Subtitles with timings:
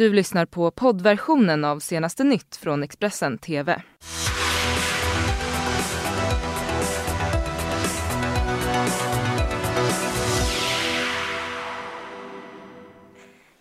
[0.00, 3.82] Du lyssnar på poddversionen av senaste nytt från Expressen TV.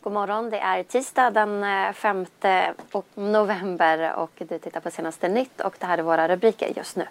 [0.02, 2.26] God morgon, det är tisdag den eh, 5
[3.16, 7.06] november och du tittar på senaste nytt och det här är våra rubriker just nu.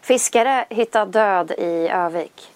[0.00, 2.51] Fiskare hittad död i Övik.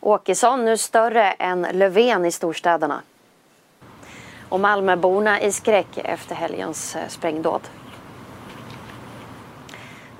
[0.00, 3.02] Åkesson nu större än Löfven i storstäderna.
[4.48, 7.60] Och Malmöborna i skräck efter helgens eh, sprängdåd.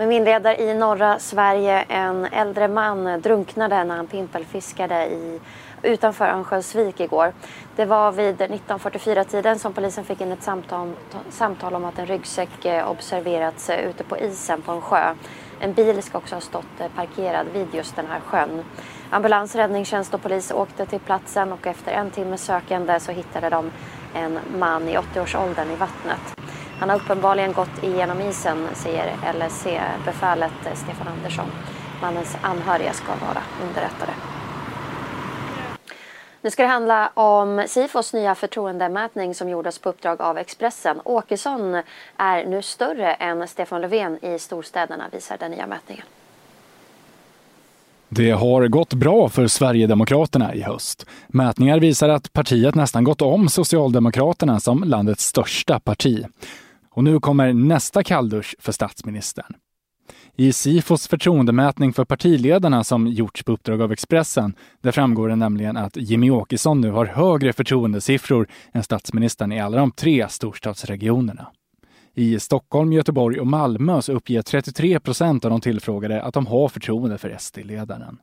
[0.01, 1.85] Men vi inleder i norra Sverige.
[1.89, 5.41] En äldre man drunknade när han pimpelfiskade i,
[5.83, 7.33] utanför Örnsköldsvik igår.
[7.77, 10.93] Det var vid 19.44-tiden som polisen fick in ett samtal,
[11.31, 15.15] samtal om att en ryggsäck eh, observerats eh, ute på isen på en sjö.
[15.61, 18.65] En bil ska också ha stått eh, parkerad vid just den här sjön.
[19.11, 23.71] Ambulans, räddningstjänst och polis åkte till platsen och efter en timme sökande så hittade de
[24.15, 26.37] en man i 80-årsåldern i vattnet.
[26.79, 31.51] Han har uppenbarligen gått igenom isen, säger LSC-befälet eh, Stefan Andersson.
[32.03, 34.13] Mannens anhöriga ska vara underrättade.
[36.43, 41.01] Nu ska det handla om Sifos nya förtroendemätning som gjordes på uppdrag av Expressen.
[41.05, 41.83] Åkesson
[42.17, 46.05] är nu större än Stefan Löfven i storstäderna, visar den nya mätningen.
[48.09, 51.07] Det har gått bra för Sverigedemokraterna i höst.
[51.29, 56.27] Mätningar visar att partiet nästan gått om Socialdemokraterna som landets största parti.
[56.91, 59.55] Och nu kommer nästa kalldusch för statsministern.
[60.37, 65.77] I Sifos förtroendemätning för partiledarna som gjorts på uppdrag av Expressen, där framgår det nämligen
[65.77, 71.47] att Jimmy Åkesson nu har högre förtroendesiffror än statsministern i alla de tre storstadsregionerna.
[72.15, 76.69] I Stockholm, Göteborg och Malmö så uppger 33 procent av de tillfrågade att de har
[76.69, 78.19] förtroende för SD-ledaren.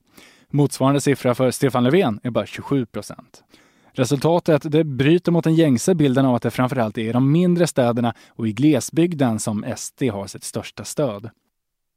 [0.49, 3.43] Motsvarande siffra för Stefan Löfven är bara 27 procent.
[3.91, 7.67] Resultatet det bryter mot den gängse bilden av att det framförallt är i de mindre
[7.67, 11.29] städerna och i glesbygden som SD har sitt största stöd.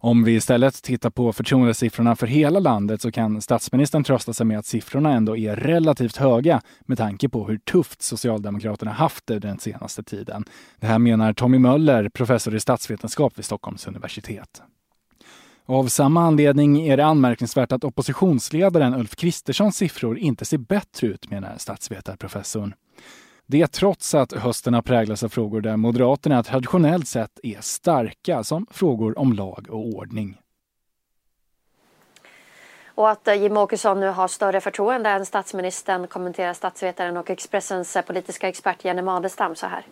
[0.02, 4.58] Om vi istället tittar på förtroendesiffrorna för hela landet så kan statsministern trösta sig med
[4.58, 9.58] att siffrorna ändå är relativt höga med tanke på hur tufft Socialdemokraterna haft det den
[9.58, 10.44] senaste tiden.
[10.78, 14.62] Det här menar Tommy Möller, professor i statsvetenskap vid Stockholms universitet.
[15.66, 21.30] Av samma anledning är det anmärkningsvärt att oppositionsledaren Ulf Kristerssons siffror inte ser bättre ut,
[21.30, 22.74] menar statsvetarprofessorn.
[23.50, 28.66] Det trots att hösten har präglats av frågor där Moderaterna traditionellt sett är starka, som
[28.70, 30.40] frågor om lag och ordning.
[32.86, 37.96] Och att eh, Jimmie Åkesson nu har större förtroende än statsministern kommenterar statsvetaren och Expressens
[37.96, 39.86] eh, politiska expert Jenny Madestam så här.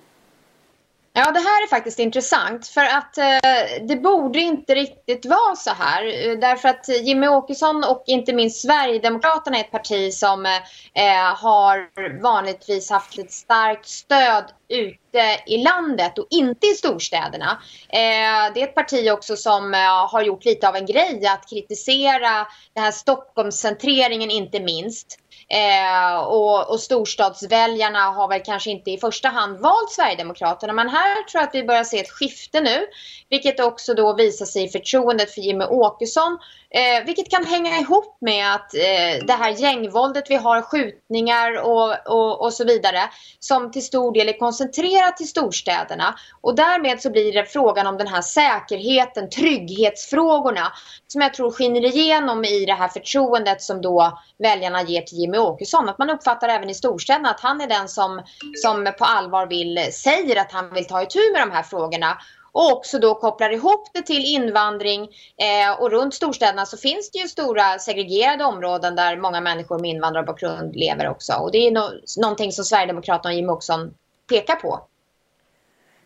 [1.19, 5.71] Ja, det här är faktiskt intressant för att eh, det borde inte riktigt vara så
[5.71, 6.05] här.
[6.05, 10.56] Eh, därför att Jimmy Åkesson och inte minst Sverigedemokraterna är ett parti som eh,
[10.95, 11.89] eh, har
[12.23, 17.62] vanligtvis haft ett starkt stöd ute i landet och inte i storstäderna.
[17.89, 21.50] Eh, det är ett parti också som eh, har gjort lite av en grej att
[21.50, 25.19] kritisera den här Stockholmscentreringen inte minst.
[25.49, 30.72] Eh, och, och storstadsväljarna har väl kanske inte i första hand valt Sverigedemokraterna.
[30.72, 32.87] Men här tror jag att vi börjar se ett skifte nu.
[33.31, 36.38] Vilket också då visar sig i förtroendet för Jimmy Åkesson.
[36.71, 42.09] Eh, vilket kan hänga ihop med att eh, det här gängvåldet vi har, skjutningar och,
[42.09, 43.01] och, och så vidare.
[43.39, 46.15] Som till stor del är koncentrerat till storstäderna.
[46.41, 50.73] Och därmed så blir det frågan om den här säkerheten, trygghetsfrågorna.
[51.06, 55.39] Som jag tror skiner igenom i det här förtroendet som då väljarna ger till Jimmy
[55.39, 55.89] Åkesson.
[55.89, 58.23] Att man uppfattar även i storstäderna att han är den som,
[58.62, 62.19] som på allvar vill, säger att han vill ta itu med de här frågorna.
[62.53, 65.03] Och också då kopplar ihop det till invandring.
[65.37, 69.91] Eh, och runt storstäderna så finns det ju stora segregerade områden där många människor med
[69.91, 71.33] invandrarbakgrund lever också.
[71.33, 73.95] Och det är no någonting som Sverigedemokraterna och Jimmie Åkesson
[74.29, 74.81] pekar på.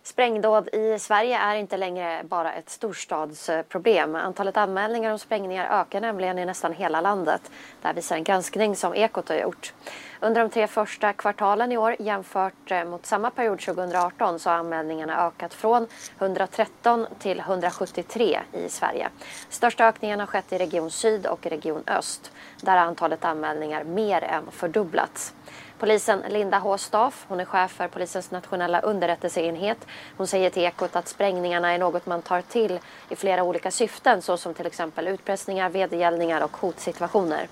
[0.05, 4.15] Sprängdåd i Sverige är inte längre bara ett storstadsproblem.
[4.15, 7.51] Antalet anmälningar om sprängningar ökar nämligen i nästan hela landet.
[7.83, 9.73] Det här visar en granskning som Ekot har gjort.
[10.21, 14.57] Under de tre första kvartalen i år jämfört eh, mot samma period 2018 så har
[14.57, 15.87] anmälningarna ökat från
[16.19, 19.09] 113 till 173 i Sverige.
[19.49, 22.33] Största ökningen har skett i Region Syd och Region Öst.
[22.61, 25.35] Där har antalet anmälningar mer än fördubblats.
[25.83, 29.87] Polisen Linda H Staff, hon är chef för polisens nationella underrättelseenhet.
[30.17, 34.23] Hon säger till Ekot att sprängningarna är något man tar till i flera olika syften
[34.23, 37.49] såsom till exempel utpressningar, vedergällningar och hotsituationer.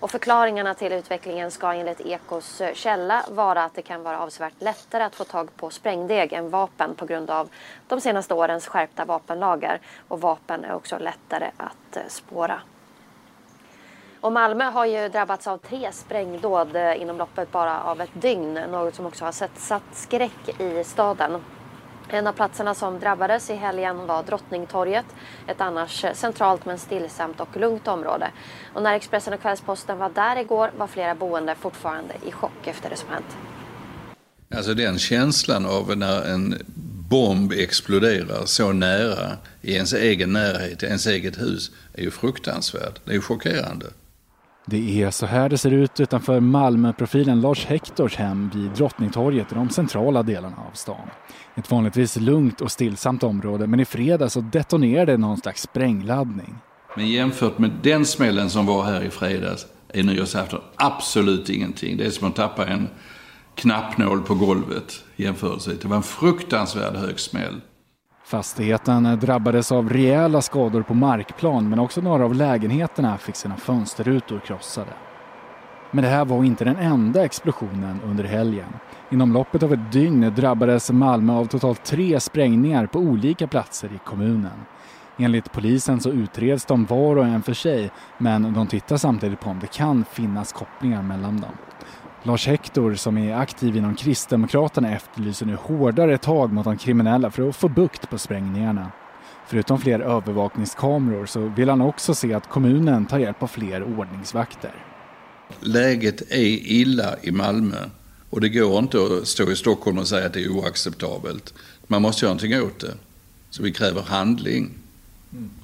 [0.00, 5.02] Och förklaringarna till utvecklingen ska enligt Ekos källa vara att det kan vara avsevärt lättare
[5.02, 7.48] att få tag på sprängdeg än vapen på grund av
[7.88, 9.80] de senaste årens skärpta vapenlagar.
[10.08, 12.60] Och vapen är också lättare att eh, spåra.
[14.26, 18.54] Och Malmö har ju drabbats av tre sprängdåd eh, inom loppet bara av ett dygn.
[18.54, 21.40] Något som också har sett, satt skräck i staden.
[22.08, 25.04] En av platserna som drabbades i helgen var Drottningtorget.
[25.46, 28.30] Ett annars eh, centralt men stillsamt och lugnt område.
[28.74, 32.90] Och när Expressen och Kvällsposten var där igår var flera boende fortfarande i chock efter
[32.90, 33.36] det som hänt.
[34.56, 36.54] Alltså den känslan av när en
[37.10, 42.92] bomb exploderar så nära i ens egen närhet, i ens eget hus, är ju fruktansvärd.
[43.04, 43.86] Det är ju chockerande.
[44.68, 49.54] Det är så här det ser ut utanför Malmöprofilen Lars Hektors hem vid Drottningtorget i
[49.54, 51.10] de centrala delarna av stan.
[51.54, 56.54] Ett vanligtvis lugnt och stillsamt område men i fredags så detonerade någon slags sprängladdning.
[56.96, 61.96] Men jämfört med den smällen som var här i fredags är nyårsafton absolut ingenting.
[61.96, 62.88] Det är som att tappa en
[63.54, 65.70] knappnål på golvet jämförelse.
[65.82, 67.60] Det var en fruktansvärd hög smäll.
[68.26, 74.40] Fastigheten drabbades av rejäla skador på markplan men också några av lägenheterna fick sina fönsterrutor
[74.46, 74.92] krossade.
[75.90, 78.68] Men det här var inte den enda explosionen under helgen.
[79.10, 83.98] Inom loppet av ett dygn drabbades Malmö av totalt tre sprängningar på olika platser i
[84.04, 84.64] kommunen.
[85.16, 89.50] Enligt polisen så utreds de var och en för sig men de tittar samtidigt på
[89.50, 91.52] om det kan finnas kopplingar mellan dem.
[92.26, 97.48] Lars Hector som är aktiv inom Kristdemokraterna efterlyser nu hårdare tag mot de kriminella för
[97.48, 98.92] att få bukt på sprängningarna.
[99.48, 104.74] Förutom fler övervakningskameror så vill han också se att kommunen tar hjälp av fler ordningsvakter.
[105.60, 107.78] Läget är illa i Malmö
[108.30, 111.54] och det går inte att stå i Stockholm och säga att det är oacceptabelt.
[111.86, 112.94] Man måste göra någonting åt det.
[113.50, 114.70] Så vi kräver handling.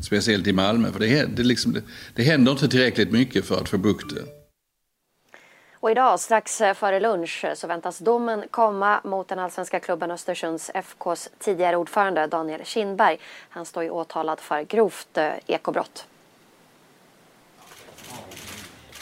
[0.01, 1.83] Speciellt i Malmö, för det, det, liksom, det,
[2.15, 4.42] det händer inte tillräckligt mycket för att få bukt det.
[5.83, 10.11] Och idag strax eh, före lunch eh, så väntas domen komma mot den allsvenska klubben
[10.11, 13.19] Östersunds FKs tidigare ordförande Daniel Kindberg.
[13.49, 16.07] Han står ju åtalad för grovt eh, ekobrott.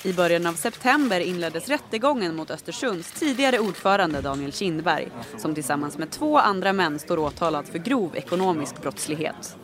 [0.05, 6.11] I början av september inleddes rättegången mot Östersunds tidigare ordförande Daniel Kindberg som tillsammans med
[6.11, 9.57] två andra män står åtalad för grov ekonomisk brottslighet.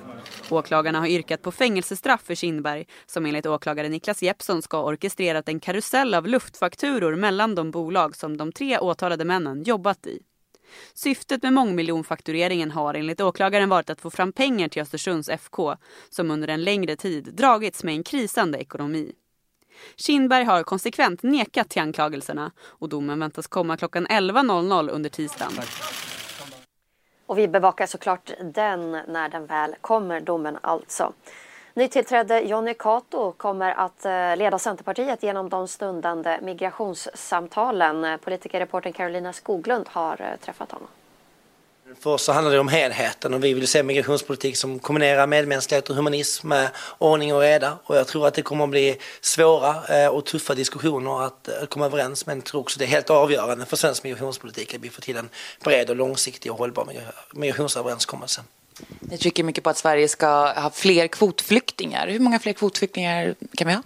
[0.52, 5.48] Åklagarna har yrkat på fängelsestraff för Kindberg som enligt åklagare Niklas Jeppsson ska ha orkestrerat
[5.48, 10.22] en karusell av luftfakturor mellan de bolag som de tre åtalade männen jobbat i.
[10.94, 15.75] Syftet med mångmiljonfaktureringen har enligt åklagaren varit att få fram pengar till Östersunds FK
[16.10, 19.12] som under en längre tid dragits med en krisande ekonomi.
[19.96, 25.52] Kindberg har konsekvent nekat till anklagelserna och domen väntas komma klockan 11.00 under tisdagen.
[27.26, 31.12] Och vi bevakar såklart den när den väl kommer, domen alltså.
[31.75, 38.19] Nytillträdde Jonny Cato kommer att eh, leda Centerpartiet genom de stundande migrationssamtalen.
[38.19, 40.88] Politikerreportern Carolina Skoglund har eh, träffat honom.
[42.00, 45.90] För oss så handlar det om helheten och vi vill se migrationspolitik som kombinerar medmänsklighet
[45.90, 47.78] och humanism med ordning och reda.
[47.84, 51.66] Och jag tror att det kommer att bli svåra eh, och tuffa diskussioner att eh,
[51.69, 54.90] komma överens men jag tror också det är helt avgörande för svensk migrationspolitik att vi
[54.90, 55.28] får till en
[55.64, 56.88] bred och långsiktig och hållbar
[57.32, 58.42] migrationsöverenskommelse.
[59.00, 62.08] Ni trycker mycket på att Sverige ska ha fler kvotflyktingar.
[62.08, 63.82] Hur många fler kvotflyktingar kan vi ha?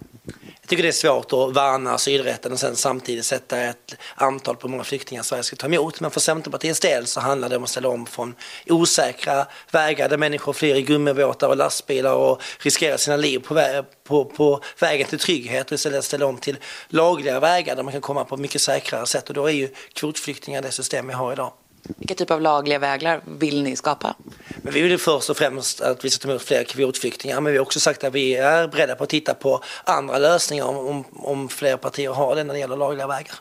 [0.71, 4.67] Jag tycker det är svårt att värna asylrätten och sen samtidigt sätta ett antal på
[4.67, 5.99] hur många flyktingar Sverige ska ta emot.
[5.99, 8.35] Men för Centerpartiets del så handlar det om att ställa om från
[8.69, 13.83] osäkra vägar där människor flyr i gummibåtar och lastbilar och riskerar sina liv på, vä
[14.03, 16.57] på, på vägen till trygghet och istället ställa om till
[16.87, 19.29] lagliga vägar där man kan komma på mycket säkrare sätt.
[19.29, 21.53] Och då är ju kvotflyktingar det system vi har idag.
[21.97, 24.15] Vilka typer av lagliga vägar vill ni skapa?
[24.61, 27.57] Men vi vill först och främst att vi ska ta emot fler kvotflyktingar men vi
[27.57, 31.05] har också sagt att vi är beredda på att titta på andra lösningar om, om,
[31.13, 33.35] om fler partier har det när det gäller lagliga vägar.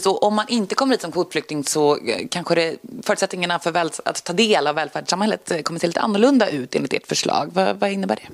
[0.00, 3.90] Så om man inte kommer hit som kvotflykting så eh, kanske det, förutsättningarna för väl,
[4.04, 7.50] att ta del av välfärdssamhället eh, kommer se lite annorlunda ut enligt ert förslag.
[7.52, 8.28] Vad, vad innebär det?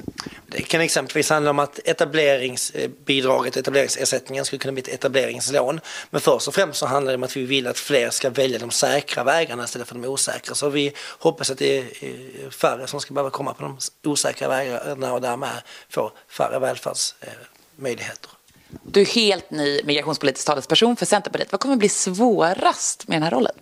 [0.46, 5.80] Det kan exempelvis handla om att etableringsbidraget, eh, etableringsersättningen skulle kunna bli ett etableringslån.
[6.10, 8.58] Men först och främst så handlar det om att vi vill att fler ska välja
[8.58, 10.54] de säkra vägarna istället för de osäkra.
[10.54, 13.78] Så vi hoppas att det är färre som ska behöva komma på de
[14.10, 15.50] osäkra vägarna och därmed
[15.88, 18.37] få färre välfärdsmöjligheter.
[18.82, 21.52] Du är helt ny migrationspolitisk talesperson för Centerpartiet.
[21.52, 23.54] Vad kommer bli svårast med den här rollen?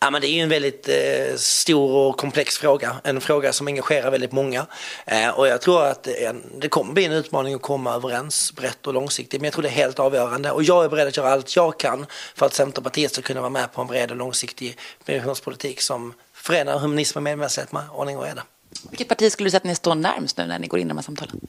[0.00, 2.96] Ja, men det är ju en väldigt eh, stor och komplex fråga.
[3.04, 4.66] En fråga som engagerar väldigt många.
[5.06, 8.86] Eh, och jag tror att det, det kommer bli en utmaning att komma överens brett
[8.86, 9.40] och långsiktigt.
[9.40, 10.50] Men jag tror det är helt avgörande.
[10.50, 13.50] Och jag är beredd att göra allt jag kan för att Centerpartiet ska kunna vara
[13.50, 18.24] med på en bred och långsiktig migrationspolitik som förenar humanism och medmänsklighet med ordning och
[18.24, 18.42] reda.
[18.90, 20.88] Vilket parti skulle du säga att ni står närmst nu när ni går in i
[20.88, 21.40] de här samtalen?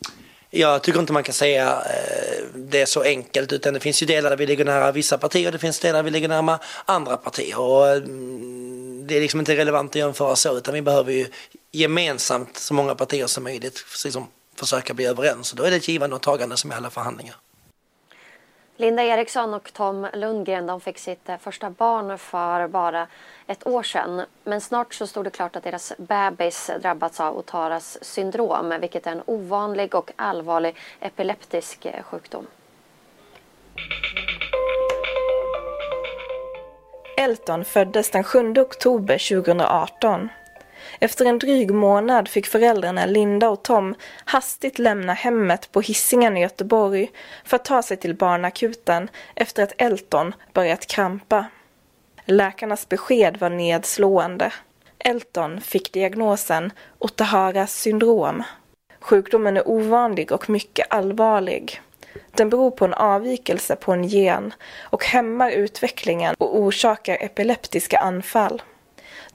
[0.51, 4.05] Jag tycker inte man kan säga eh, det det så enkelt utan det finns ju
[4.05, 6.59] delar där vi ligger nära vissa partier och det finns delar där vi ligger nära
[6.85, 7.59] andra partier.
[7.59, 11.27] Och mm, det är liksom inte relevant att jämföra så utan vi behöver ju
[11.71, 15.51] gemensamt så många partier som möjligt liksom, försöka bli överens.
[15.51, 17.35] Och då är det ett givande och tagande som i alla förhandlingar.
[18.79, 23.07] Linda Eriksson och Tom Lundgren de fick sitt eh, första barn för bara
[23.47, 24.21] ett år sedan.
[24.43, 29.11] Men snart så stod det klart att deras bebis drabbats av Otaras syndrom vilket är
[29.11, 32.47] en ovanlig och allvarlig epileptisk eh, sjukdom.
[37.17, 40.29] Elton föddes den 7 oktober 2018.
[40.99, 46.41] Efter en dryg månad fick föräldrarna Linda och Tom hastigt lämna hemmet på Hisingen i
[46.41, 47.11] Göteborg
[47.43, 51.45] för att ta sig till barnakuten efter att Elton börjat krampa.
[52.25, 54.53] Läkarnas besked var nedslående.
[54.99, 58.43] Elton fick diagnosen Otaharas syndrom.
[58.99, 61.81] Sjukdomen är ovanlig och mycket allvarlig.
[62.31, 68.61] Den beror på en avvikelse på en gen och hämmar utvecklingen och orsakar epileptiska anfall.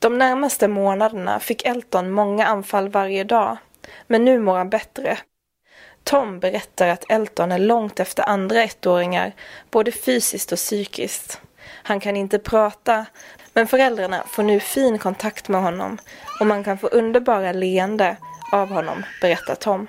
[0.04, 3.56] De närmaste månaderna fick Elton många anfall varje dag,
[4.06, 5.18] men nu mår han bättre.
[6.02, 9.32] Tom berättar att Elton är långt efter andra ettåringar,
[9.70, 11.40] både fysiskt och psykiskt.
[11.82, 13.06] Han kan inte prata,
[13.52, 15.98] men föräldrarna får nu fin kontakt med honom
[16.40, 18.16] och man kan få underbara leende
[18.52, 19.86] av honom, berättar Tom.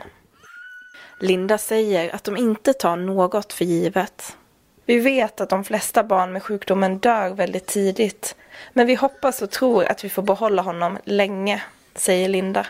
[1.19, 4.37] Linda säger att de inte tar något för givet.
[4.87, 8.35] Vi vet att de flesta barn med sjukdomen dör väldigt tidigt,
[8.73, 11.63] men vi hoppas och tror att vi får behålla honom länge,
[11.95, 12.67] säger Linda.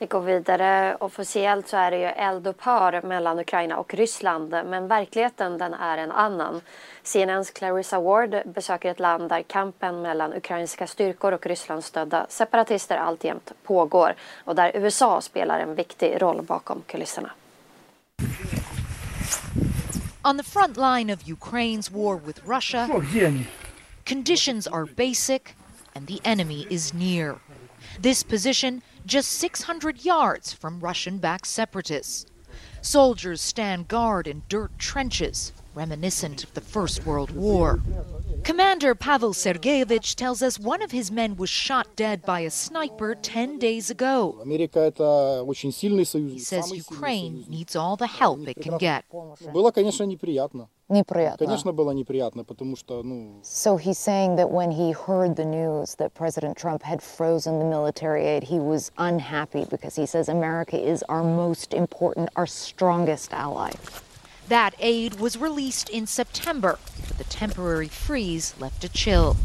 [0.00, 0.96] Vi går vidare.
[1.00, 6.10] Officiellt så är det ju eldupphör mellan Ukraina och Ryssland men verkligheten den är en
[6.10, 6.60] annan.
[7.02, 13.52] CNNs Clarissa Ward besöker ett land där kampen mellan ukrainska styrkor och Rysslandsstödda separatister alltjämt
[13.62, 14.14] pågår
[14.44, 17.30] och där USA spelar en viktig roll bakom kulisserna.
[20.24, 22.86] On the front line of Ukraine's war with Russia,
[24.04, 25.54] conditions are basic
[25.94, 27.36] and the enemy is near.
[28.00, 32.26] This position just 600 yards from Russian backed separatists.
[32.82, 37.80] Soldiers stand guard in dirt trenches, reminiscent of the First World War.
[38.48, 43.14] Commander Pavel Sergeyevich tells us one of his men was shot dead by a sniper
[43.14, 44.42] 10 days ago.
[44.46, 49.04] He says Ukraine needs all the help it can get.
[53.42, 57.66] So he's saying that when he heard the news that President Trump had frozen the
[57.66, 63.34] military aid, he was unhappy because he says America is our most important, our strongest
[63.34, 63.72] ally.
[64.48, 69.36] That aid was released in September, but the temporary freeze left a chill.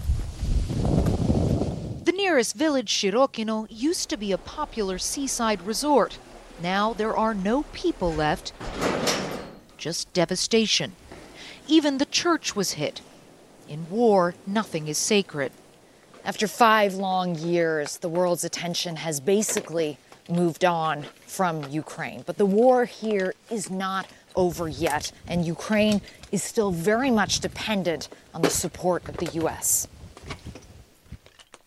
[2.06, 6.20] The nearest village, Shirokino, used to be a popular seaside resort.
[6.62, 8.54] Now there are no people left,
[9.78, 10.94] just devastation.
[11.68, 13.02] Even the church was hit.
[13.68, 15.52] In war, nothing is sacred.
[16.24, 19.98] After five long years, the world's attention has basically
[20.30, 22.24] moved on from Ukraine.
[22.26, 28.10] But the war here is not over yet, and Ukraine is still very much dependent
[28.34, 29.88] on the support of the U.S.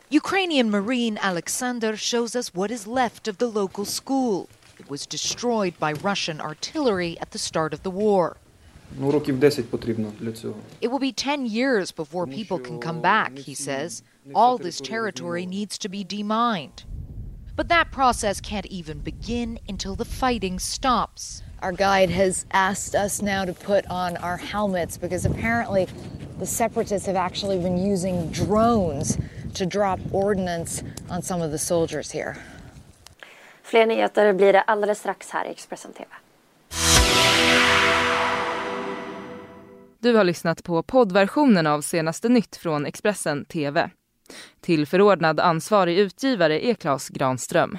[0.08, 4.49] Ukrainian Marine Alexander shows us what is left of the local school.
[4.78, 8.37] It was destroyed by Russian artillery at the start of the war.
[10.80, 14.02] It will be 10 years before people can come back, he says.
[14.35, 16.85] All this territory needs to be demined.
[17.56, 21.42] But that process can't even begin until the fighting stops.
[21.62, 25.88] Our guide has asked us now to put on our helmets because apparently
[26.38, 29.18] the separatists have actually been using drones
[29.54, 32.36] to drop ordnance on some of the soldiers here.
[33.62, 36.08] Fler nyheter blir det alldeles strax här i Expressen TV.
[39.98, 43.90] Du har lyssnat på poddversionen av senaste nytt från Expressen TV.
[44.60, 47.78] Till förordnad ansvarig utgivare är Klas Granström.